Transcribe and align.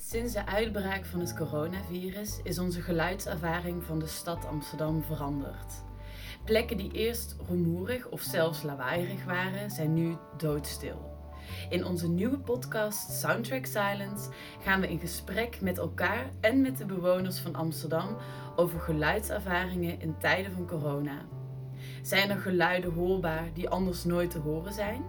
Sinds 0.00 0.32
de 0.32 0.46
uitbraak 0.46 1.04
van 1.04 1.20
het 1.20 1.34
coronavirus 1.34 2.40
is 2.42 2.58
onze 2.58 2.80
geluidservaring 2.80 3.84
van 3.84 3.98
de 3.98 4.06
stad 4.06 4.46
Amsterdam 4.46 5.02
veranderd. 5.02 5.72
Plekken 6.44 6.76
die 6.76 6.92
eerst 6.92 7.36
rumoerig 7.48 8.08
of 8.08 8.20
zelfs 8.20 8.62
lawaaierig 8.62 9.24
waren, 9.24 9.70
zijn 9.70 9.94
nu 9.94 10.16
doodstil. 10.36 11.16
In 11.68 11.84
onze 11.84 12.08
nieuwe 12.08 12.38
podcast 12.38 13.10
Soundtrack 13.10 13.66
Silence 13.66 14.30
gaan 14.62 14.80
we 14.80 14.88
in 14.88 14.98
gesprek 14.98 15.60
met 15.60 15.78
elkaar 15.78 16.30
en 16.40 16.60
met 16.60 16.76
de 16.76 16.86
bewoners 16.86 17.38
van 17.38 17.54
Amsterdam 17.54 18.16
over 18.56 18.80
geluidservaringen 18.80 20.00
in 20.00 20.18
tijden 20.18 20.52
van 20.52 20.66
corona. 20.66 21.26
Zijn 22.02 22.30
er 22.30 22.38
geluiden 22.38 22.92
hoorbaar 22.92 23.50
die 23.54 23.68
anders 23.68 24.04
nooit 24.04 24.30
te 24.30 24.38
horen 24.38 24.72
zijn? 24.72 25.04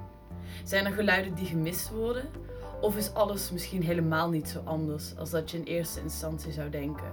Zijn 0.64 0.86
er 0.86 0.94
geluiden 0.94 1.36
die 1.36 1.46
gemist 1.46 1.90
worden? 1.90 2.49
Of 2.82 2.96
is 2.96 3.14
alles 3.14 3.52
misschien 3.52 3.84
helemaal 3.84 4.30
niet 4.30 4.50
zo 4.50 4.62
anders 4.64 5.18
als 5.18 5.30
dat 5.30 5.52
je 5.52 5.58
in 5.58 5.64
eerste 5.64 6.02
instantie 6.02 6.52
zou 6.52 6.70
denken? 6.70 7.12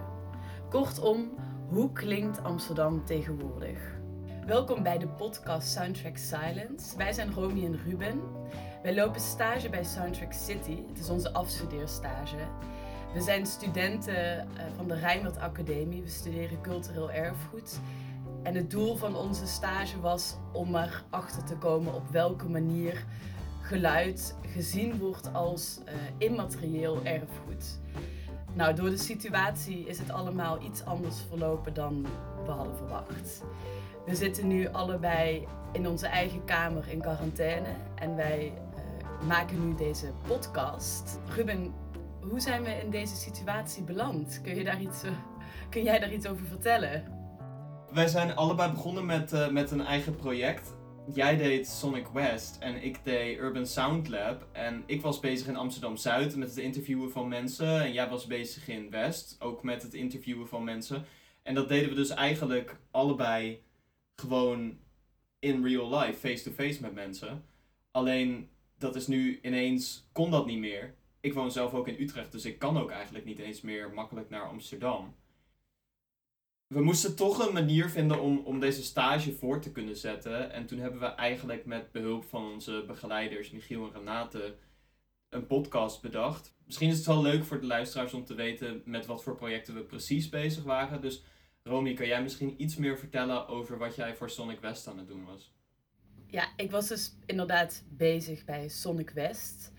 Kortom, 0.70 1.30
hoe 1.68 1.92
klinkt 1.92 2.42
Amsterdam 2.42 3.04
tegenwoordig? 3.04 3.78
Welkom 4.46 4.82
bij 4.82 4.98
de 4.98 5.08
podcast 5.08 5.68
Soundtrack 5.68 6.16
Silence. 6.16 6.96
Wij 6.96 7.12
zijn 7.12 7.32
Romy 7.32 7.64
en 7.64 7.80
Ruben. 7.84 8.20
Wij 8.82 8.94
lopen 8.94 9.20
stage 9.20 9.68
bij 9.68 9.84
Soundtrack 9.84 10.32
City. 10.32 10.78
Het 10.88 10.98
is 10.98 11.08
onze 11.08 11.32
afstudeerstage. 11.32 12.36
We 13.14 13.20
zijn 13.20 13.46
studenten 13.46 14.38
eh, 14.38 14.46
van 14.76 14.88
de 14.88 14.94
Rijnmond 14.94 15.38
Academie. 15.38 16.02
We 16.02 16.08
studeren 16.08 16.60
cultureel 16.60 17.10
erfgoed. 17.10 17.80
En 18.42 18.54
het 18.54 18.70
doel 18.70 18.96
van 18.96 19.16
onze 19.16 19.46
stage 19.46 20.00
was 20.00 20.36
om 20.52 20.76
erachter 20.76 21.44
te 21.44 21.56
komen 21.56 21.94
op 21.94 22.08
welke 22.08 22.48
manier 22.48 23.04
geluid 23.66 24.36
gezien 24.42 24.98
wordt 24.98 25.32
als 25.32 25.78
uh, 25.88 25.92
immaterieel 26.18 27.00
erfgoed. 27.04 27.78
Nou, 28.52 28.74
door 28.74 28.90
de 28.90 28.96
situatie 28.96 29.86
is 29.86 29.98
het 29.98 30.10
allemaal 30.10 30.62
iets 30.62 30.84
anders 30.84 31.16
verlopen 31.28 31.74
dan 31.74 32.06
we 32.44 32.50
hadden 32.50 32.76
verwacht. 32.76 33.42
We 34.06 34.14
zitten 34.14 34.46
nu 34.46 34.68
allebei 34.68 35.46
in 35.72 35.88
onze 35.88 36.06
eigen 36.06 36.44
kamer 36.44 36.88
in 36.88 37.00
quarantaine 37.00 37.68
en 37.94 38.16
wij 38.16 38.52
uh, 38.52 39.26
maken 39.26 39.68
nu 39.68 39.74
deze 39.74 40.12
podcast. 40.26 41.18
Ruben, 41.34 41.74
hoe 42.20 42.40
zijn 42.40 42.62
we 42.62 42.70
in 42.70 42.90
deze 42.90 43.16
situatie 43.16 43.82
beland? 43.82 44.40
Kun, 44.42 44.54
je 44.54 44.64
daar 44.64 44.80
iets, 44.80 45.02
kun 45.70 45.82
jij 45.82 45.98
daar 45.98 46.12
iets 46.12 46.26
over 46.26 46.46
vertellen? 46.46 47.04
Wij 47.92 48.08
zijn 48.08 48.36
allebei 48.36 48.70
begonnen 48.70 49.06
met, 49.06 49.50
met 49.50 49.70
een 49.70 49.86
eigen 49.86 50.16
project 50.16 50.75
jij 51.14 51.36
deed 51.36 51.66
Sonic 51.66 52.06
West 52.08 52.56
en 52.60 52.82
ik 52.82 53.04
deed 53.04 53.38
Urban 53.38 53.66
Sound 53.66 54.08
Lab. 54.08 54.46
En 54.52 54.82
ik 54.86 55.00
was 55.00 55.20
bezig 55.20 55.48
in 55.48 55.56
Amsterdam 55.56 55.96
Zuid 55.96 56.36
met 56.36 56.48
het 56.48 56.58
interviewen 56.58 57.10
van 57.10 57.28
mensen. 57.28 57.80
En 57.80 57.92
jij 57.92 58.08
was 58.08 58.26
bezig 58.26 58.68
in 58.68 58.90
West, 58.90 59.36
ook 59.38 59.62
met 59.62 59.82
het 59.82 59.94
interviewen 59.94 60.48
van 60.48 60.64
mensen. 60.64 61.04
En 61.42 61.54
dat 61.54 61.68
deden 61.68 61.88
we 61.88 61.94
dus 61.94 62.10
eigenlijk 62.10 62.76
allebei 62.90 63.62
gewoon 64.14 64.78
in 65.38 65.64
real 65.64 65.98
life, 65.98 66.18
face-to-face 66.18 66.80
met 66.80 66.94
mensen. 66.94 67.44
Alleen 67.90 68.48
dat 68.78 68.96
is 68.96 69.06
nu 69.06 69.38
ineens, 69.42 70.08
kon 70.12 70.30
dat 70.30 70.46
niet 70.46 70.58
meer. 70.58 70.94
Ik 71.20 71.34
woon 71.34 71.50
zelf 71.50 71.74
ook 71.74 71.88
in 71.88 72.00
Utrecht, 72.02 72.32
dus 72.32 72.44
ik 72.44 72.58
kan 72.58 72.78
ook 72.78 72.90
eigenlijk 72.90 73.24
niet 73.24 73.38
eens 73.38 73.60
meer 73.60 73.92
makkelijk 73.92 74.30
naar 74.30 74.48
Amsterdam 74.48 75.14
we 76.66 76.82
moesten 76.82 77.16
toch 77.16 77.46
een 77.46 77.52
manier 77.52 77.90
vinden 77.90 78.20
om, 78.20 78.38
om 78.38 78.60
deze 78.60 78.82
stage 78.82 79.32
voor 79.32 79.60
te 79.60 79.72
kunnen 79.72 79.96
zetten. 79.96 80.52
En 80.52 80.66
toen 80.66 80.78
hebben 80.78 81.00
we 81.00 81.06
eigenlijk 81.06 81.64
met 81.64 81.92
behulp 81.92 82.24
van 82.24 82.52
onze 82.52 82.84
begeleiders, 82.86 83.50
Michiel 83.50 83.86
en 83.86 83.92
Renate, 83.92 84.56
een 85.28 85.46
podcast 85.46 86.02
bedacht. 86.02 86.54
Misschien 86.64 86.88
is 86.88 86.96
het 86.96 87.06
wel 87.06 87.22
leuk 87.22 87.44
voor 87.44 87.60
de 87.60 87.66
luisteraars 87.66 88.12
om 88.12 88.24
te 88.24 88.34
weten 88.34 88.82
met 88.84 89.06
wat 89.06 89.22
voor 89.22 89.36
projecten 89.36 89.74
we 89.74 89.80
precies 89.80 90.28
bezig 90.28 90.64
waren. 90.64 91.00
Dus 91.00 91.22
Romy, 91.62 91.94
kan 91.94 92.06
jij 92.06 92.22
misschien 92.22 92.54
iets 92.62 92.76
meer 92.76 92.98
vertellen 92.98 93.48
over 93.48 93.78
wat 93.78 93.96
jij 93.96 94.16
voor 94.16 94.30
Sonic 94.30 94.60
West 94.60 94.86
aan 94.86 94.98
het 94.98 95.08
doen 95.08 95.24
was? 95.24 95.54
Ja, 96.26 96.48
ik 96.56 96.70
was 96.70 96.88
dus 96.88 97.14
inderdaad 97.26 97.84
bezig 97.88 98.44
bij 98.44 98.68
Sonic 98.68 99.10
West. 99.10 99.72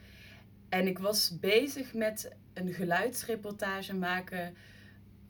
En 0.70 0.88
ik 0.88 1.00
was 1.00 1.40
bezig 1.40 1.94
met 1.94 2.36
een 2.54 2.74
geluidsreportage 2.74 3.96
maken 3.96 4.56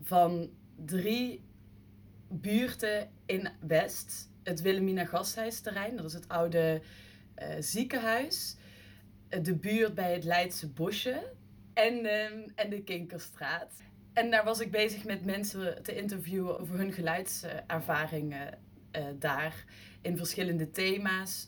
van 0.01 0.49
drie 0.75 1.46
buurten 2.29 3.09
in 3.25 3.49
West. 3.59 4.29
Het 4.43 4.61
Wilhelmina 4.61 5.05
Gasthuisterrein, 5.05 5.95
dat 5.95 6.05
is 6.05 6.13
het 6.13 6.27
oude 6.27 6.81
uh, 7.41 7.47
ziekenhuis. 7.59 8.55
De 9.41 9.55
buurt 9.55 9.95
bij 9.95 10.13
het 10.13 10.23
Leidse 10.23 10.69
Bosje 10.69 11.33
en, 11.73 12.05
uh, 12.05 12.23
en 12.55 12.69
de 12.69 12.83
Kinkerstraat. 12.83 13.73
En 14.13 14.31
daar 14.31 14.43
was 14.43 14.59
ik 14.59 14.71
bezig 14.71 15.03
met 15.05 15.25
mensen 15.25 15.83
te 15.83 15.95
interviewen 15.95 16.59
over 16.59 16.77
hun 16.77 16.93
geluidservaringen 16.93 18.57
uh, 18.91 19.03
daar. 19.19 19.65
In 20.01 20.17
verschillende 20.17 20.71
thema's. 20.71 21.47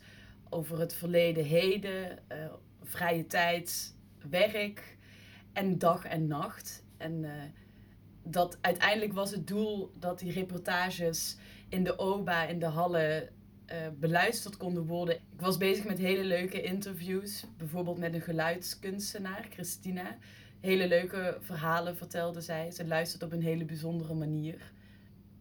Over 0.50 0.80
het 0.80 0.94
verleden, 0.94 1.46
heden, 1.46 2.20
vrije 2.84 3.26
tijd, 3.26 3.96
werk 4.30 4.98
en 5.54 5.78
dag 5.78 6.06
en 6.06 6.28
nacht. 6.28 6.84
En 6.98 7.26
dat 8.24 8.58
uiteindelijk 8.62 9.14
was 9.14 9.32
het 9.32 9.48
doel 9.48 9.92
dat 10.00 10.20
die 10.20 10.32
reportages 10.32 11.38
in 11.70 11.84
de 11.84 11.98
OBA, 11.98 12.44
in 12.44 12.60
de 12.60 12.66
hallen, 12.66 13.30
uh, 13.72 13.76
beluisterd 14.00 14.58
konden 14.58 14.86
worden. 14.86 15.16
Ik 15.16 15.42
was 15.42 15.58
bezig 15.58 15.86
met 15.86 15.98
hele 15.98 16.24
leuke 16.24 16.62
interviews, 16.62 17.46
bijvoorbeeld 17.58 17.98
met 17.98 18.14
een 18.14 18.22
geluidskunstenaar, 18.22 19.48
Christina. 19.50 20.18
Hele 20.60 20.88
leuke 20.88 21.38
verhalen 21.42 21.98
vertelde 21.98 22.42
zij. 22.42 22.72
Ze 22.72 22.88
luisterde 22.88 23.26
op 23.26 23.32
een 23.32 23.42
hele 23.42 23.66
bijzondere 23.66 24.14
manier. 24.14 24.72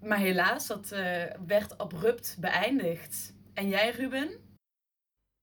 Maar 0.02 0.18
helaas, 0.18 0.66
dat 0.66 0.92
uh, 0.92 1.22
werd 1.46 1.78
abrupt 1.78 2.36
beëindigd. 2.40 3.34
En 3.54 3.68
jij, 3.68 3.90
Ruben? 3.90 4.30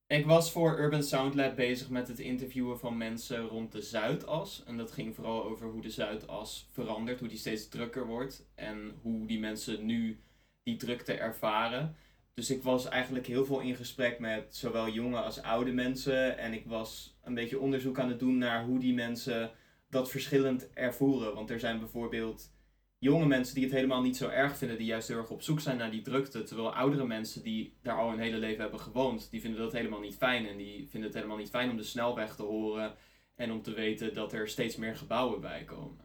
Ik 0.08 0.26
was 0.26 0.52
voor 0.52 0.78
Urban 0.78 1.02
Sound 1.02 1.34
Lab 1.34 1.56
bezig 1.56 1.90
met 1.90 2.08
het 2.08 2.18
interviewen 2.18 2.78
van 2.78 2.96
mensen 2.96 3.40
rond 3.40 3.72
de 3.72 3.82
Zuidas. 3.82 4.62
En 4.66 4.76
dat 4.76 4.92
ging 4.92 5.14
vooral 5.14 5.44
over 5.44 5.66
hoe 5.66 5.82
de 5.82 5.90
Zuidas 5.90 6.68
verandert, 6.70 7.18
hoe 7.20 7.28
die 7.28 7.38
steeds 7.38 7.68
drukker 7.68 8.06
wordt. 8.06 8.46
En 8.54 8.94
hoe 9.02 9.26
die 9.26 9.38
mensen 9.38 9.86
nu 9.86 10.20
die 10.62 10.76
drukte 10.76 11.12
ervaren. 11.12 11.96
Dus 12.34 12.50
ik 12.50 12.62
was 12.62 12.88
eigenlijk 12.88 13.26
heel 13.26 13.44
veel 13.44 13.60
in 13.60 13.74
gesprek 13.74 14.18
met 14.18 14.56
zowel 14.56 14.88
jonge 14.88 15.20
als 15.20 15.42
oude 15.42 15.72
mensen. 15.72 16.38
En 16.38 16.52
ik 16.52 16.66
was 16.66 17.18
een 17.22 17.34
beetje 17.34 17.60
onderzoek 17.60 17.98
aan 17.98 18.08
het 18.08 18.18
doen 18.18 18.38
naar 18.38 18.64
hoe 18.64 18.78
die 18.78 18.94
mensen 18.94 19.50
dat 19.90 20.10
verschillend 20.10 20.72
ervoeren. 20.72 21.34
Want 21.34 21.50
er 21.50 21.60
zijn 21.60 21.78
bijvoorbeeld 21.78 22.50
jonge 22.98 23.26
mensen 23.26 23.54
die 23.54 23.64
het 23.64 23.72
helemaal 23.72 24.02
niet 24.02 24.16
zo 24.16 24.28
erg 24.28 24.56
vinden, 24.56 24.76
die 24.78 24.86
juist 24.86 25.08
heel 25.08 25.16
erg 25.16 25.30
op 25.30 25.42
zoek 25.42 25.60
zijn 25.60 25.76
naar 25.76 25.90
die 25.90 26.02
drukte. 26.02 26.42
Terwijl 26.42 26.74
oudere 26.74 27.06
mensen 27.06 27.42
die 27.42 27.76
daar 27.82 27.98
al 27.98 28.10
hun 28.10 28.18
hele 28.18 28.38
leven 28.38 28.60
hebben 28.60 28.80
gewoond, 28.80 29.30
die 29.30 29.40
vinden 29.40 29.60
dat 29.60 29.72
helemaal 29.72 30.00
niet 30.00 30.16
fijn. 30.16 30.46
En 30.48 30.56
die 30.56 30.88
vinden 30.88 31.08
het 31.08 31.14
helemaal 31.14 31.38
niet 31.38 31.50
fijn 31.50 31.70
om 31.70 31.76
de 31.76 31.82
snelweg 31.82 32.36
te 32.36 32.42
horen 32.42 32.94
en 33.34 33.52
om 33.52 33.62
te 33.62 33.74
weten 33.74 34.14
dat 34.14 34.32
er 34.32 34.48
steeds 34.48 34.76
meer 34.76 34.96
gebouwen 34.96 35.40
bij 35.40 35.64
komen. 35.64 36.04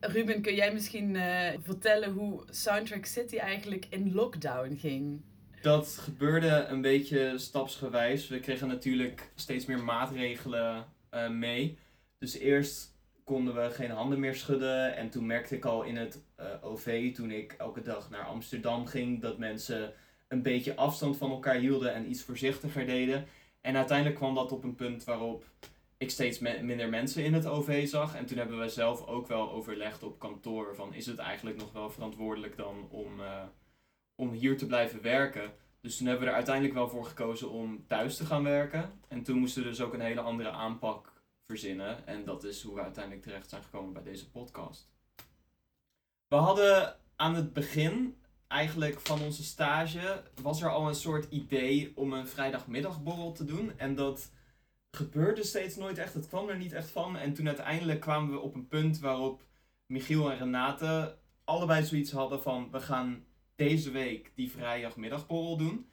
Ruben, 0.00 0.42
kun 0.42 0.54
jij 0.54 0.72
misschien 0.72 1.14
uh, 1.14 1.48
vertellen 1.62 2.12
hoe 2.12 2.44
Soundtrack 2.50 3.04
City 3.06 3.36
eigenlijk 3.36 3.86
in 3.90 4.14
lockdown 4.14 4.74
ging? 4.74 5.22
Dat 5.62 5.98
gebeurde 5.98 6.66
een 6.68 6.80
beetje 6.80 7.38
stapsgewijs. 7.38 8.28
We 8.28 8.40
kregen 8.40 8.68
natuurlijk 8.68 9.32
steeds 9.34 9.66
meer 9.66 9.84
maatregelen 9.84 10.84
uh, 11.14 11.30
mee. 11.30 11.78
Dus 12.18 12.38
eerst 12.38 12.93
konden 13.24 13.54
we 13.54 13.70
geen 13.70 13.90
handen 13.90 14.20
meer 14.20 14.34
schudden. 14.34 14.96
En 14.96 15.10
toen 15.10 15.26
merkte 15.26 15.56
ik 15.56 15.64
al 15.64 15.82
in 15.82 15.96
het 15.96 16.22
eh, 16.36 16.46
OV, 16.60 17.14
toen 17.14 17.30
ik 17.30 17.52
elke 17.52 17.82
dag 17.82 18.10
naar 18.10 18.24
Amsterdam 18.24 18.86
ging, 18.86 19.20
dat 19.20 19.38
mensen 19.38 19.92
een 20.28 20.42
beetje 20.42 20.76
afstand 20.76 21.16
van 21.16 21.30
elkaar 21.30 21.54
hielden 21.54 21.94
en 21.94 22.10
iets 22.10 22.22
voorzichtiger 22.22 22.86
deden. 22.86 23.26
En 23.60 23.76
uiteindelijk 23.76 24.16
kwam 24.16 24.34
dat 24.34 24.52
op 24.52 24.64
een 24.64 24.74
punt 24.74 25.04
waarop 25.04 25.44
ik 25.96 26.10
steeds 26.10 26.38
minder 26.38 26.88
mensen 26.88 27.24
in 27.24 27.34
het 27.34 27.46
OV 27.46 27.88
zag. 27.88 28.14
En 28.14 28.26
toen 28.26 28.38
hebben 28.38 28.58
we 28.58 28.68
zelf 28.68 29.06
ook 29.06 29.26
wel 29.26 29.50
overlegd 29.50 30.02
op 30.02 30.18
kantoor 30.18 30.74
van 30.74 30.94
is 30.94 31.06
het 31.06 31.18
eigenlijk 31.18 31.56
nog 31.56 31.72
wel 31.72 31.90
verantwoordelijk 31.90 32.56
dan 32.56 32.88
om, 32.90 33.20
uh, 33.20 33.42
om 34.14 34.30
hier 34.32 34.58
te 34.58 34.66
blijven 34.66 35.02
werken. 35.02 35.52
Dus 35.80 35.96
toen 35.96 36.06
hebben 36.06 36.24
we 36.24 36.30
er 36.30 36.36
uiteindelijk 36.36 36.74
wel 36.74 36.88
voor 36.88 37.04
gekozen 37.04 37.50
om 37.50 37.84
thuis 37.86 38.16
te 38.16 38.24
gaan 38.24 38.42
werken. 38.42 38.90
En 39.08 39.22
toen 39.22 39.38
moesten 39.38 39.62
we 39.62 39.68
dus 39.68 39.80
ook 39.80 39.94
een 39.94 40.00
hele 40.00 40.20
andere 40.20 40.50
aanpak 40.50 41.12
verzinnen. 41.46 42.06
En 42.06 42.24
dat 42.24 42.44
is 42.44 42.62
hoe 42.62 42.74
we 42.74 42.82
uiteindelijk 42.82 43.24
terecht 43.24 43.48
zijn 43.48 43.62
gekomen 43.62 43.92
bij 43.92 44.02
deze 44.02 44.30
podcast. 44.30 44.88
We 46.28 46.36
hadden 46.36 46.96
aan 47.16 47.34
het 47.34 47.52
begin 47.52 48.16
eigenlijk 48.48 49.00
van 49.00 49.22
onze 49.22 49.44
stage 49.44 50.22
was 50.42 50.62
er 50.62 50.70
al 50.70 50.88
een 50.88 50.94
soort 50.94 51.30
idee 51.30 51.92
om 51.94 52.12
een 52.12 52.28
vrijdagmiddagborrel 52.28 53.32
te 53.32 53.44
doen. 53.44 53.78
En 53.78 53.94
dat 53.94 54.32
gebeurde 54.90 55.44
steeds 55.44 55.76
nooit 55.76 55.98
echt. 55.98 56.14
Het 56.14 56.28
kwam 56.28 56.48
er 56.48 56.56
niet 56.56 56.72
echt 56.72 56.90
van. 56.90 57.16
En 57.16 57.34
toen 57.34 57.46
uiteindelijk 57.46 58.00
kwamen 58.00 58.30
we 58.30 58.38
op 58.38 58.54
een 58.54 58.68
punt 58.68 58.98
waarop 58.98 59.42
Michiel 59.86 60.30
en 60.30 60.38
Renate 60.38 61.18
allebei 61.44 61.84
zoiets 61.84 62.12
hadden 62.12 62.42
van 62.42 62.70
we 62.70 62.80
gaan 62.80 63.24
deze 63.54 63.90
week 63.90 64.32
die 64.34 64.50
vrijdagmiddagborrel 64.50 65.56
doen. 65.56 65.88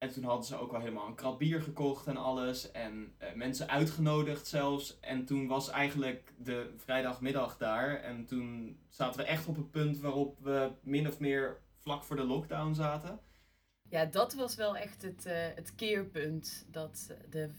En 0.00 0.12
toen 0.12 0.24
hadden 0.24 0.46
ze 0.46 0.56
ook 0.56 0.70
wel 0.70 0.80
helemaal 0.80 1.06
een 1.06 1.14
krat 1.14 1.38
bier 1.38 1.62
gekocht 1.62 2.06
en 2.06 2.16
alles. 2.16 2.70
En 2.70 3.14
eh, 3.18 3.34
mensen 3.34 3.68
uitgenodigd 3.68 4.46
zelfs. 4.46 5.00
En 5.00 5.24
toen 5.24 5.46
was 5.46 5.68
eigenlijk 5.68 6.32
de 6.38 6.72
vrijdagmiddag 6.76 7.56
daar. 7.56 8.02
En 8.02 8.26
toen 8.26 8.78
zaten 8.88 9.20
we 9.20 9.26
echt 9.26 9.46
op 9.46 9.56
het 9.56 9.70
punt 9.70 9.98
waarop 9.98 10.38
we 10.38 10.72
min 10.82 11.08
of 11.08 11.18
meer 11.18 11.60
vlak 11.78 12.04
voor 12.04 12.16
de 12.16 12.24
lockdown 12.24 12.74
zaten. 12.74 13.20
Ja, 13.88 14.04
dat 14.04 14.34
was 14.34 14.54
wel 14.54 14.76
echt 14.76 15.02
het, 15.02 15.26
uh, 15.26 15.32
het 15.54 15.74
keerpunt. 15.74 16.66
Dat 16.70 17.14
de 17.30 17.50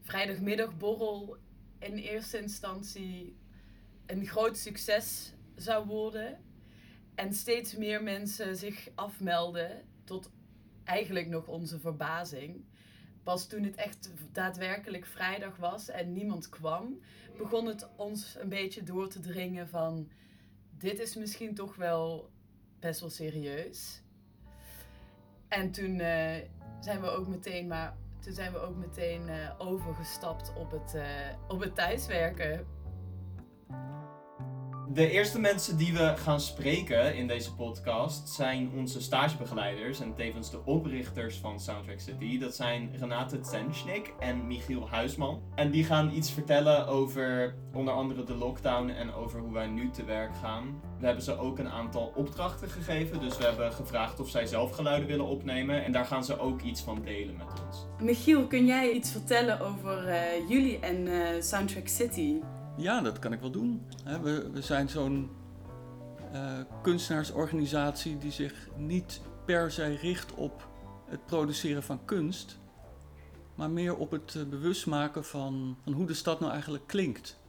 vrijdagmiddagborrel 0.00 1.36
in 1.78 1.96
eerste 1.96 2.38
instantie 2.38 3.38
een 4.06 4.26
groot 4.26 4.56
succes 4.56 5.34
zou 5.54 5.86
worden. 5.86 6.44
En 7.14 7.32
steeds 7.32 7.76
meer 7.76 8.02
mensen 8.02 8.56
zich 8.56 8.88
afmelden 8.94 9.84
tot 10.04 10.30
eigenlijk 10.88 11.28
nog 11.28 11.46
onze 11.46 11.80
verbazing. 11.80 12.64
Pas 13.22 13.46
toen 13.46 13.62
het 13.62 13.74
echt 13.74 14.10
daadwerkelijk 14.32 15.06
vrijdag 15.06 15.56
was 15.56 15.88
en 15.88 16.12
niemand 16.12 16.48
kwam, 16.48 17.00
begon 17.36 17.66
het 17.66 17.88
ons 17.96 18.36
een 18.38 18.48
beetje 18.48 18.82
door 18.82 19.08
te 19.08 19.20
dringen 19.20 19.68
van 19.68 20.10
dit 20.70 20.98
is 21.00 21.16
misschien 21.16 21.54
toch 21.54 21.76
wel 21.76 22.30
best 22.80 23.00
wel 23.00 23.10
serieus. 23.10 24.02
En 25.48 25.70
toen 25.70 25.94
uh, 25.94 26.36
zijn 26.80 27.00
we 27.00 27.08
ook 27.08 27.26
meteen, 27.26 27.66
maar 27.66 27.96
toen 28.20 28.32
zijn 28.32 28.52
we 28.52 28.58
ook 28.58 28.76
meteen 28.76 29.28
uh, 29.28 29.50
overgestapt 29.58 30.52
op 30.56 30.70
het, 30.70 30.94
uh, 30.94 31.04
op 31.48 31.60
het 31.60 31.74
thuiswerken. 31.74 32.66
De 34.92 35.10
eerste 35.10 35.40
mensen 35.40 35.76
die 35.76 35.92
we 35.92 36.12
gaan 36.16 36.40
spreken 36.40 37.16
in 37.16 37.26
deze 37.26 37.54
podcast 37.54 38.28
zijn 38.28 38.70
onze 38.76 39.02
stagebegeleiders 39.02 40.00
en 40.00 40.14
tevens 40.14 40.50
de 40.50 40.64
oprichters 40.64 41.36
van 41.36 41.60
Soundtrack 41.60 42.00
City. 42.00 42.38
Dat 42.38 42.54
zijn 42.54 42.90
Renate 42.98 43.40
Tsenschnik 43.40 44.14
en 44.18 44.46
Michiel 44.46 44.88
Huisman. 44.88 45.42
En 45.54 45.70
die 45.70 45.84
gaan 45.84 46.14
iets 46.14 46.30
vertellen 46.30 46.86
over 46.86 47.54
onder 47.72 47.94
andere 47.94 48.24
de 48.24 48.34
lockdown 48.34 48.88
en 48.88 49.12
over 49.12 49.40
hoe 49.40 49.52
wij 49.52 49.66
nu 49.66 49.90
te 49.90 50.04
werk 50.04 50.36
gaan. 50.36 50.80
We 50.98 51.06
hebben 51.06 51.24
ze 51.24 51.38
ook 51.38 51.58
een 51.58 51.70
aantal 51.70 52.12
opdrachten 52.16 52.68
gegeven, 52.68 53.20
dus 53.20 53.38
we 53.38 53.44
hebben 53.44 53.72
gevraagd 53.72 54.20
of 54.20 54.28
zij 54.28 54.46
zelf 54.46 54.70
geluiden 54.70 55.08
willen 55.08 55.26
opnemen. 55.26 55.84
En 55.84 55.92
daar 55.92 56.06
gaan 56.06 56.24
ze 56.24 56.38
ook 56.38 56.62
iets 56.62 56.80
van 56.80 57.02
delen 57.04 57.36
met 57.36 57.46
ons. 57.66 57.86
Michiel, 58.02 58.46
kun 58.46 58.66
jij 58.66 58.90
iets 58.90 59.10
vertellen 59.10 59.60
over 59.60 60.08
uh, 60.08 60.48
jullie 60.48 60.78
en 60.78 61.06
uh, 61.06 61.26
Soundtrack 61.40 61.88
City? 61.88 62.40
Ja, 62.78 63.00
dat 63.00 63.18
kan 63.18 63.32
ik 63.32 63.40
wel 63.40 63.50
doen. 63.50 63.86
We, 64.04 64.50
we 64.50 64.62
zijn 64.62 64.88
zo'n 64.88 65.30
uh, 66.32 66.58
kunstenaarsorganisatie 66.82 68.18
die 68.18 68.32
zich 68.32 68.68
niet 68.76 69.20
per 69.44 69.72
se 69.72 69.84
richt 69.84 70.34
op 70.34 70.68
het 71.06 71.26
produceren 71.26 71.82
van 71.82 72.04
kunst, 72.04 72.58
maar 73.54 73.70
meer 73.70 73.96
op 73.96 74.10
het 74.10 74.34
uh, 74.34 74.44
bewustmaken 74.44 75.24
van, 75.24 75.76
van 75.82 75.92
hoe 75.92 76.06
de 76.06 76.14
stad 76.14 76.40
nou 76.40 76.52
eigenlijk 76.52 76.86
klinkt. 76.86 77.40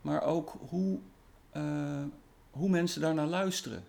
Maar 0.00 0.22
ook 0.22 0.56
hoe, 0.68 0.98
uh, 1.56 2.04
hoe 2.50 2.68
mensen 2.68 3.00
daarnaar 3.00 3.26
luisteren. 3.26 3.84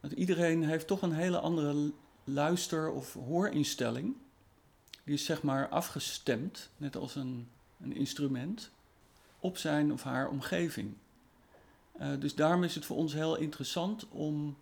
Want 0.00 0.12
iedereen 0.12 0.64
heeft 0.64 0.86
toch 0.86 1.02
een 1.02 1.12
hele 1.12 1.38
andere 1.38 1.92
luister- 2.24 2.90
of 2.90 3.12
hoorinstelling. 3.12 4.16
Die 5.04 5.14
is 5.14 5.24
zeg 5.24 5.42
maar 5.42 5.68
afgestemd, 5.68 6.70
net 6.76 6.96
als 6.96 7.14
een, 7.14 7.48
een 7.80 7.96
instrument 7.96 8.70
op 9.42 9.56
zijn 9.56 9.92
of 9.92 10.02
haar 10.02 10.28
omgeving. 10.28 10.94
Uh, 12.00 12.08
dus 12.18 12.34
daarom 12.34 12.64
is 12.64 12.74
het 12.74 12.84
voor 12.84 12.96
ons 12.96 13.12
heel 13.12 13.36
interessant 13.36 14.08
om 14.08 14.56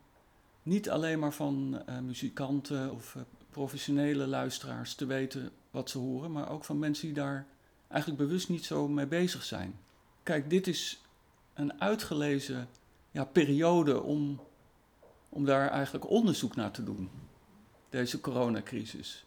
niet 0.63 0.91
alleen 0.91 1.19
maar 1.19 1.33
van 1.33 1.83
uh, 1.89 1.99
muzikanten 1.99 2.93
of 2.93 3.15
uh, 3.15 3.23
professionele 3.51 4.27
luisteraars 4.27 4.95
te 4.95 5.07
weten 5.07 5.51
wat 5.71 5.91
ze 5.91 5.99
horen, 5.99 6.33
maar 6.33 6.51
ook 6.51 6.65
van 6.65 6.79
mensen 6.79 7.07
die 7.07 7.15
daar 7.15 7.47
eigenlijk 7.89 8.23
bewust 8.23 8.49
niet 8.49 8.65
zo 8.65 8.89
mee 8.89 9.07
bezig 9.07 9.45
zijn. 9.45 9.79
Kijk, 10.23 10.51
dit 10.51 10.67
is 10.67 11.03
een 11.55 11.81
uitgelezen 11.81 12.69
ja, 13.11 13.25
periode 13.25 14.03
om, 14.03 14.41
om 15.29 15.45
daar 15.45 15.69
eigenlijk 15.69 16.11
onderzoek 16.11 16.57
naar 16.57 16.71
te 16.71 16.85
doen, 16.85 17.11
deze 17.89 18.21
coronacrisis. 18.21 19.25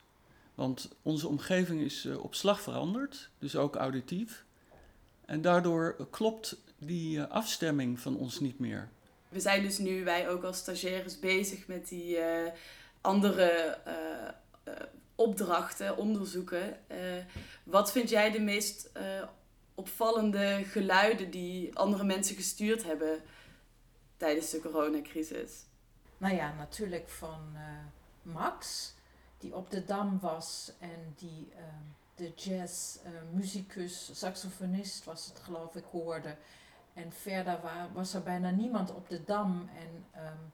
Want 0.56 0.90
onze 1.02 1.28
omgeving 1.28 1.82
is 1.82 2.06
op 2.06 2.36
slag 2.36 2.62
veranderd, 2.62 3.30
dus 3.40 3.56
ook 3.56 3.76
auditief. 3.76 4.46
En 5.26 5.42
daardoor 5.42 6.08
klopt 6.10 6.58
die 6.78 7.18
uh, 7.18 7.30
afstemming 7.30 8.00
van 8.00 8.18
ons 8.18 8.40
niet 8.40 8.60
meer. 8.60 8.90
We 9.30 9.40
zijn 9.40 9.64
dus 9.64 9.78
nu, 9.78 10.04
wij 10.04 10.30
ook 10.30 10.44
als 10.44 10.58
stagiaires, 10.58 11.20
bezig 11.20 11.68
met 11.68 11.88
die 11.88 12.18
uh, 12.18 12.26
andere 13.02 13.78
uh, 13.88 14.74
opdrachten, 15.16 15.98
onderzoeken. 15.98 16.78
wat 17.64 17.92
vind 17.92 18.10
jij 18.10 18.32
de 18.32 18.42
meest 18.42 18.92
opvallende 19.76 20.64
geluiden 20.64 21.32
die 21.32 21.76
andere 21.76 22.04
mensen 22.04 22.36
gestuurd 22.36 22.84
hebben 22.84 23.22
tijdens 24.18 24.50
de 24.50 24.60
coronacrisis? 24.60 25.52
Nou 26.18 26.36
ja, 26.36 26.54
natuurlijk 26.54 27.10
van 27.10 27.56
Max, 28.22 28.94
die 29.38 29.56
op 29.56 29.72
de 29.72 29.86
Dam 29.86 30.20
was 30.20 30.72
en 30.80 31.14
die 31.16 31.54
de 32.24 32.34
jazzmuzikus, 32.36 34.10
uh, 34.10 34.16
saxofonist 34.16 35.04
was 35.04 35.26
het 35.26 35.40
geloof 35.40 35.76
ik, 35.76 35.84
hoorde. 35.92 36.36
En 36.94 37.12
verder 37.12 37.62
wa 37.62 37.90
was 37.94 38.14
er 38.14 38.24
bijna 38.24 38.50
niemand 38.50 38.94
op 38.94 39.10
de 39.10 39.24
dam. 39.24 39.70
En 39.76 40.22
um, 40.26 40.52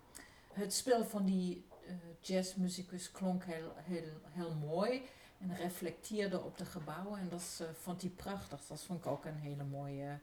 het 0.54 0.74
spel 0.74 1.06
van 1.06 1.25
die 1.25 1.66
uh, 1.88 1.94
jazzmuzikus 2.21 3.12
klonk 3.12 3.44
heel, 3.44 3.74
heel, 3.75 4.12
heel 4.24 4.54
mooi 4.54 5.01
en 5.39 5.56
reflecteerde 5.56 6.42
op 6.42 6.57
de 6.57 6.66
gebouwen. 6.66 7.19
En 7.19 7.30
dat 7.30 7.60
uh, 7.62 7.68
vond 7.74 8.01
hij 8.01 8.12
prachtig. 8.12 8.66
Dat 8.68 8.83
vond 8.83 9.00
ik 9.00 9.12
ook 9.12 9.25
een 9.25 9.39
hele 9.39 9.63
mooie 9.63 10.19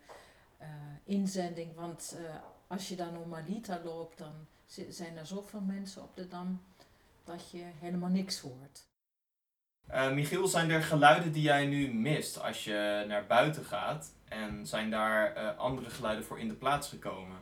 inzending. 1.04 1.74
Want 1.74 2.16
als 2.66 2.88
je 2.88 2.96
dan 2.96 3.12
normaliter 3.12 3.80
loopt, 3.84 4.18
dan 4.18 4.32
zijn 4.88 5.16
er 5.16 5.26
zoveel 5.26 5.60
mensen 5.60 6.02
op 6.02 6.16
de 6.16 6.28
dam 6.28 6.62
dat 7.24 7.50
je 7.50 7.62
helemaal 7.78 8.08
niks 8.08 8.38
hoort. 8.40 8.86
Uh, 9.90 10.12
Michiel, 10.12 10.46
zijn 10.46 10.70
er 10.70 10.82
geluiden 10.82 11.32
die 11.32 11.42
jij 11.42 11.66
nu 11.66 11.94
mist 11.94 12.42
als 12.42 12.64
je 12.64 13.04
naar 13.08 13.26
buiten 13.26 13.64
gaat? 13.64 14.12
En 14.28 14.66
zijn 14.66 14.90
daar 14.90 15.36
uh, 15.36 15.58
andere 15.58 15.90
geluiden 15.90 16.24
voor 16.24 16.38
in 16.38 16.48
de 16.48 16.54
plaats 16.54 16.88
gekomen? 16.88 17.36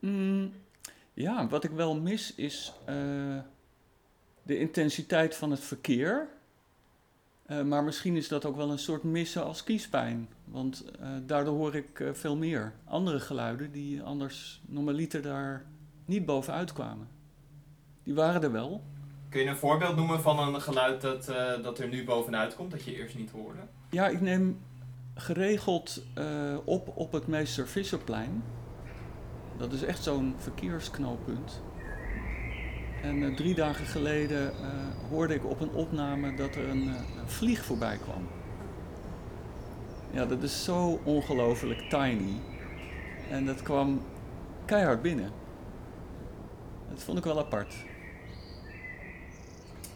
Mm, 0.00 0.52
ja, 1.14 1.48
wat 1.48 1.64
ik 1.64 1.70
wel 1.70 2.00
mis 2.00 2.34
is 2.34 2.72
uh, 2.88 3.38
de 4.42 4.58
intensiteit 4.58 5.36
van 5.36 5.50
het 5.50 5.60
verkeer. 5.60 6.28
maar 7.64 7.84
misschien 7.84 8.16
is 8.16 8.28
dat 8.28 8.44
ook 8.44 8.56
wel 8.56 8.70
een 8.70 8.78
soort 8.78 9.02
missen 9.02 9.44
als 9.44 9.64
kiespijn. 9.64 10.28
Want 10.44 10.84
daardoor 11.26 11.56
hoor 11.56 11.74
ik 11.74 12.02
veel 12.12 12.36
meer 12.36 12.72
andere 12.84 13.20
geluiden 13.20 13.72
die 13.72 14.02
anders 14.02 14.62
normaliter 14.66 15.22
daar 15.22 15.64
niet 16.04 16.26
bovenuit 16.26 16.72
kwamen. 16.72 17.08
Die 18.02 18.14
waren 18.14 18.42
er 18.42 18.52
wel, 18.52 18.82
Kun 19.28 19.40
je 19.40 19.46
een 19.46 19.56
voorbeeld 19.56 19.96
noemen 19.96 20.20
van 20.20 20.38
een 20.38 20.60
geluid 20.60 21.00
dat, 21.00 21.28
uh, 21.28 21.62
dat 21.62 21.78
er 21.78 21.88
nu 21.88 22.04
bovenuit 22.04 22.54
komt, 22.54 22.70
dat 22.70 22.84
je 22.84 22.96
eerst 22.96 23.16
niet 23.16 23.30
hoorde? 23.30 23.58
Ja, 23.90 24.08
ik 24.08 24.20
neem 24.20 24.60
geregeld 25.14 26.02
uh, 26.18 26.56
op 26.64 26.92
op 26.94 27.12
het 27.12 27.26
Meester 27.26 27.68
Visserplein. 27.68 28.42
Dat 29.56 29.72
is 29.72 29.82
echt 29.82 30.02
zo'n 30.02 30.34
verkeersknooppunt. 30.38 31.62
En 33.02 33.16
uh, 33.16 33.36
drie 33.36 33.54
dagen 33.54 33.86
geleden 33.86 34.52
hoorde 35.10 35.34
ik 35.34 35.44
op 35.44 35.60
een 35.60 35.72
opname 35.72 36.34
dat 36.34 36.54
er 36.54 36.68
een, 36.68 36.86
een 36.86 37.28
vlieg 37.28 37.64
voorbij 37.64 37.96
kwam. 37.96 38.28
Ja, 40.10 40.26
dat 40.26 40.42
is 40.42 40.64
zo 40.64 41.00
ongelooflijk 41.04 41.80
tiny. 41.80 42.40
En 43.30 43.46
dat 43.46 43.62
kwam 43.62 44.02
keihard 44.64 45.02
binnen. 45.02 45.30
Dat 46.90 47.02
vond 47.02 47.18
ik 47.18 47.24
wel 47.24 47.38
apart. 47.38 47.74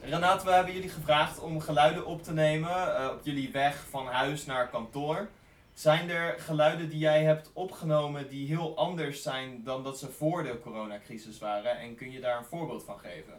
Renate, 0.04 0.44
we 0.44 0.50
hebben 0.50 0.75
jullie 0.75 0.88
gevraagd 0.88 1.40
om 1.40 1.61
geluiden 1.61 2.06
op 2.06 2.23
te 2.23 2.32
nemen 2.32 2.71
uh, 2.71 3.09
op 3.12 3.21
jullie 3.23 3.52
weg 3.52 3.87
van 3.90 4.06
huis 4.06 4.47
naar 4.47 4.68
kantoor. 4.68 5.28
Zijn 5.73 6.11
er 6.11 6.38
geluiden 6.38 6.88
die 6.88 6.99
jij 6.99 7.25
hebt 7.25 7.50
opgenomen 7.52 8.28
die 8.28 8.47
heel 8.47 8.76
anders 8.76 9.23
zijn 9.23 9.64
dan 9.64 9.82
dat 9.82 9.99
ze 9.99 10.11
voor 10.11 10.42
de 10.42 10.61
coronacrisis 10.62 11.38
waren? 11.38 11.78
En 11.78 11.94
kun 11.94 12.11
je 12.11 12.21
daar 12.21 12.38
een 12.38 12.44
voorbeeld 12.44 12.85
van 12.85 12.99
geven? 12.99 13.35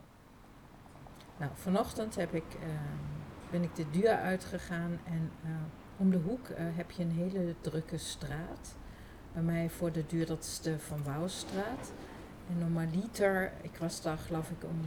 Nou, 1.38 1.52
vanochtend 1.56 2.16
heb 2.16 2.34
ik, 2.34 2.54
uh, 2.60 2.70
ben 3.52 3.64
ik 3.64 3.76
de 3.76 3.90
deur 3.90 4.16
uitgegaan 4.16 5.00
en 5.06 5.32
uh, 5.46 5.52
om 5.98 6.12
de 6.12 6.18
hoek 6.18 6.48
heb 6.56 6.92
je 6.92 7.04
een 7.04 7.12
hele 7.12 7.56
drukke 7.62 7.98
straat. 7.98 8.76
Bij 9.34 9.44
mij 9.44 9.70
voor 9.70 9.92
de 9.92 10.06
deur, 10.06 10.26
dat 10.26 10.44
is 10.44 10.60
de 10.60 10.80
Van 10.80 11.04
Wouwstraat. 11.04 11.92
En 12.50 12.60
normaliter, 12.60 13.52
ik 13.62 13.78
was 13.80 14.02
daar 14.02 14.18
geloof 14.18 14.50
ik 14.50 14.64
om 14.64 14.80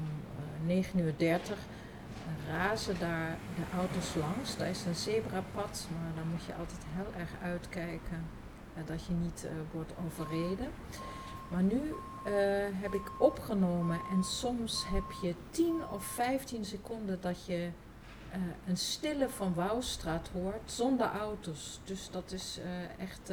uh, 0.63 0.67
9 0.67 0.99
uur 0.99 1.15
30, 1.17 1.59
razen 2.49 2.99
daar 2.99 3.37
de 3.57 3.77
auto's 3.77 4.15
langs. 4.15 4.57
Daar 4.57 4.69
is 4.69 4.85
een 4.85 4.95
zebrapad, 4.95 5.89
maar 5.93 6.13
dan 6.15 6.29
moet 6.31 6.45
je 6.45 6.55
altijd 6.55 6.83
heel 6.95 7.21
erg 7.21 7.31
uitkijken 7.43 8.25
uh, 8.77 8.87
dat 8.87 9.07
je 9.07 9.13
niet 9.13 9.45
uh, 9.45 9.51
wordt 9.73 9.93
overreden. 10.07 10.69
Maar 11.49 11.63
nu 11.63 11.95
eh, 12.25 12.33
heb 12.73 12.95
ik 12.95 13.21
opgenomen 13.21 14.01
en 14.11 14.25
soms 14.25 14.85
heb 14.89 15.05
je 15.23 15.35
10 15.51 15.89
of 15.93 16.05
15 16.05 16.65
seconden 16.65 17.21
dat 17.21 17.47
je 17.47 17.71
eh, 18.31 18.41
een 18.67 18.77
stille 18.77 19.29
van 19.29 19.55
Wouwstraat 19.55 20.29
hoort 20.33 20.71
zonder 20.71 21.07
auto's. 21.07 21.81
Dus 21.85 22.11
dat 22.11 22.33
is 22.33 22.59
eh, 22.65 23.03
echt 23.05 23.33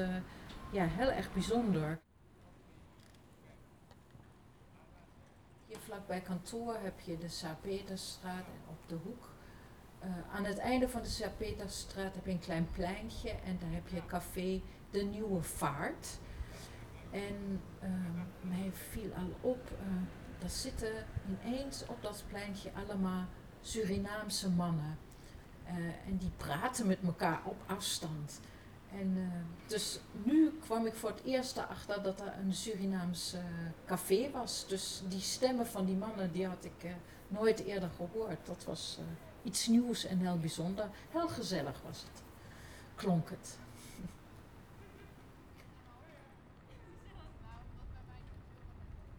ja, 0.72 0.86
heel 0.86 1.12
erg 1.12 1.34
bijzonder. 1.34 2.00
Vlakbij 5.94 6.22
kantoor 6.22 6.76
heb 6.82 7.00
je 7.00 7.18
de 7.18 7.28
Saar-Peterstraat 7.28 8.46
en 8.46 8.62
op 8.70 8.78
de 8.88 8.96
hoek. 8.96 9.30
aan 10.32 10.46
het 10.46 10.58
einde 10.58 10.90
van 10.90 11.02
de 11.02 11.08
Saar-Peterstraat 11.08 12.16
heb 12.16 12.26
je 12.26 12.32
een 12.32 12.40
klein 12.40 12.68
pleintje 12.72 13.30
en 13.30 13.58
daar 13.60 13.72
heb 13.72 13.88
je 13.88 14.06
café 14.06 14.62
De 14.90 15.04
Nieuwe 15.04 15.42
Vaart. 15.42 16.08
En 17.12 17.62
uh, 17.84 17.90
mij 18.42 18.72
viel 18.74 19.14
al 19.14 19.50
op, 19.52 19.72
uh, 19.72 20.50
zitten 20.50 21.06
ineens 21.28 21.86
op 21.86 22.02
dat 22.02 22.24
pleintje 22.28 22.72
allemaal 22.74 23.26
Surinaamse 23.62 24.50
mannen. 24.50 24.98
Uh, 25.66 25.74
en 26.08 26.18
die 26.18 26.32
praten 26.38 26.88
met 26.88 27.00
elkaar 27.04 27.42
op 27.46 27.58
afstand. 27.66 28.40
En 29.00 29.18
uh, 29.18 29.24
dus 29.68 30.00
nu 30.24 30.58
kwam 30.62 30.86
ik 30.86 30.94
voor 30.94 31.10
het 31.10 31.24
eerst 31.24 31.58
erachter 31.58 32.04
dat 32.04 32.20
er 32.20 32.34
een 32.40 32.54
Surinaams 32.54 33.36
café 33.86 34.30
was. 34.32 34.66
Dus 34.68 35.02
die 35.08 35.22
stemmen 35.22 35.68
van 35.68 35.86
die 35.86 35.96
mannen, 35.96 36.32
die 36.32 36.48
had 36.48 36.66
ik 36.66 36.92
nooit 37.28 37.64
eerder 37.64 37.90
gehoord. 37.96 38.46
Dat 38.46 38.64
was 38.66 39.00
iets 39.44 39.68
nieuws 39.68 40.06
en 40.06 40.20
heel 40.20 40.38
bijzonder. 40.38 40.90
Heel 41.12 41.28
gezellig 41.28 41.82
was 41.86 41.98
het, 42.00 42.22
klonk 42.96 43.30
het. 43.30 43.58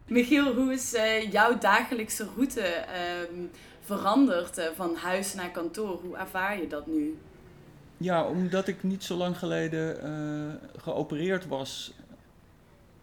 Michiel, 0.07 0.55
hoe 0.55 0.73
is 0.73 0.91
jouw 1.31 1.59
dagelijkse 1.59 2.29
route 2.37 2.85
uh, 2.89 3.47
veranderd 3.81 4.71
van 4.75 4.97
huis 4.97 5.35
naar 5.35 5.51
kantoor? 5.51 6.01
Hoe 6.01 6.17
ervaar 6.17 6.61
je 6.61 6.67
dat 6.67 6.87
nu? 6.87 7.19
Ja, 7.97 8.25
omdat 8.25 8.69
ik 8.69 8.83
niet 8.83 9.05
zo 9.05 9.17
lang 9.17 9.39
geleden 9.39 10.03
eh, 10.03 10.81
geopereerd 10.83 11.47
was, 11.47 11.93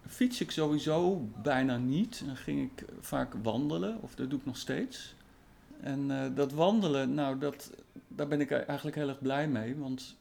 fiets 0.08 0.42
ik 0.42 0.52
sowieso 0.52 1.28
bijna 1.42 1.78
niet. 1.78 2.24
Dan 2.26 2.36
ging 2.36 2.72
ik 2.72 2.86
vaak 3.00 3.34
wandelen, 3.44 4.02
of 4.02 4.16
dat 4.16 4.30
doe 4.30 4.40
ik 4.40 4.46
nog 4.46 4.58
steeds. 4.58 5.16
En 5.82 6.34
dat 6.36 6.52
wandelen, 6.52 7.14
nou, 7.14 7.38
dat, 7.38 7.72
daar 8.08 8.28
ben 8.28 8.42
ik 8.42 8.52
eigenlijk 8.52 8.98
heel 8.98 9.10
erg 9.10 9.22
blij 9.22 9.48
mee, 9.48 9.76
want 9.76 10.16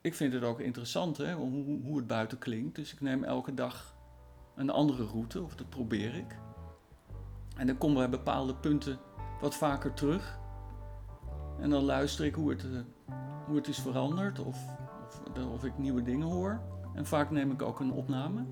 ik 0.00 0.14
vind 0.14 0.32
het 0.32 0.42
ook 0.42 0.60
interessant 0.60 1.16
hè, 1.16 1.34
hoe, 1.34 1.80
hoe 1.82 1.96
het 1.96 2.06
buiten 2.06 2.38
klinkt. 2.38 2.76
Dus 2.76 2.92
ik 2.92 3.00
neem 3.00 3.24
elke 3.24 3.54
dag 3.54 3.94
een 4.56 4.70
andere 4.70 5.04
route, 5.04 5.42
of 5.42 5.54
dat 5.54 5.68
probeer 5.68 6.14
ik. 6.14 6.36
En 7.56 7.66
dan 7.66 7.78
komen 7.78 8.02
we 8.02 8.08
bij 8.08 8.18
bepaalde 8.18 8.54
punten 8.54 8.98
wat 9.40 9.54
vaker 9.54 9.94
terug. 9.94 10.39
En 11.60 11.70
dan 11.70 11.82
luister 11.82 12.24
ik 12.24 12.34
hoe 12.34 12.50
het, 12.50 12.64
uh, 12.64 12.80
hoe 13.46 13.56
het 13.56 13.68
is 13.68 13.78
veranderd 13.78 14.38
of, 14.38 14.58
of, 15.06 15.44
of 15.52 15.64
ik 15.64 15.78
nieuwe 15.78 16.02
dingen 16.02 16.26
hoor. 16.26 16.60
En 16.94 17.06
vaak 17.06 17.30
neem 17.30 17.50
ik 17.50 17.62
ook 17.62 17.80
een 17.80 17.92
opname. 17.92 18.44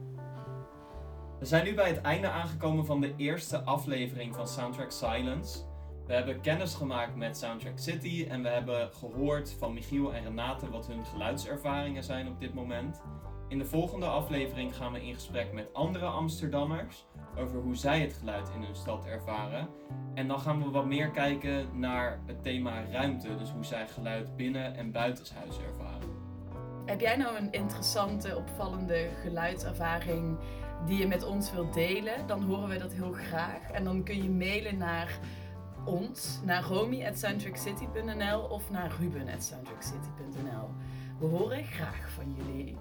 We 1.38 1.44
zijn 1.44 1.64
nu 1.64 1.74
bij 1.74 1.88
het 1.88 2.00
einde 2.00 2.30
aangekomen 2.30 2.86
van 2.86 3.00
de 3.00 3.14
eerste 3.16 3.62
aflevering 3.62 4.34
van 4.34 4.48
Soundtrack 4.48 4.90
Silence. 4.90 5.58
We 6.06 6.14
hebben 6.14 6.40
kennis 6.40 6.74
gemaakt 6.74 7.16
met 7.16 7.36
Soundtrack 7.36 7.78
City 7.78 8.26
en 8.30 8.42
we 8.42 8.48
hebben 8.48 8.92
gehoord 8.92 9.56
van 9.58 9.74
Michiel 9.74 10.14
en 10.14 10.22
Renate 10.22 10.70
wat 10.70 10.86
hun 10.86 11.04
geluidservaringen 11.04 12.04
zijn 12.04 12.28
op 12.28 12.40
dit 12.40 12.54
moment. 12.54 13.02
In 13.48 13.58
de 13.58 13.64
volgende 13.64 14.06
aflevering 14.06 14.76
gaan 14.76 14.92
we 14.92 15.06
in 15.06 15.14
gesprek 15.14 15.52
met 15.52 15.74
andere 15.74 16.06
Amsterdammers 16.06 17.06
over 17.38 17.60
hoe 17.60 17.76
zij 17.76 18.00
het 18.00 18.12
geluid 18.12 18.50
in 18.54 18.62
hun 18.62 18.74
stad 18.74 19.06
ervaren. 19.06 19.68
En 20.14 20.28
dan 20.28 20.40
gaan 20.40 20.62
we 20.62 20.70
wat 20.70 20.86
meer 20.86 21.10
kijken 21.10 21.78
naar 21.78 22.20
het 22.26 22.42
thema 22.42 22.84
ruimte, 22.90 23.36
dus 23.36 23.50
hoe 23.50 23.64
zij 23.64 23.88
geluid 23.88 24.36
binnen 24.36 24.74
en 24.76 24.92
buitenshuis 24.92 25.58
ervaren. 25.58 26.26
Heb 26.86 27.00
jij 27.00 27.16
nou 27.16 27.36
een 27.36 27.52
interessante, 27.52 28.36
opvallende 28.36 29.08
geluidservaring 29.22 30.38
die 30.86 30.98
je 30.98 31.06
met 31.06 31.24
ons 31.24 31.52
wilt 31.52 31.74
delen? 31.74 32.26
Dan 32.26 32.42
horen 32.42 32.68
we 32.68 32.78
dat 32.78 32.92
heel 32.92 33.12
graag. 33.12 33.70
En 33.70 33.84
dan 33.84 34.02
kun 34.02 34.22
je 34.22 34.30
mailen 34.30 34.78
naar 34.78 35.18
ons, 35.84 36.40
naar 36.44 36.62
romy.soundtrackcity.nl 36.62 38.40
of 38.40 38.70
naar 38.70 38.92
ruben.soundtrackcity.nl. 39.00 40.68
We 41.18 41.26
horen 41.26 41.64
graag 41.64 42.10
van 42.10 42.34
jullie. 42.36 42.76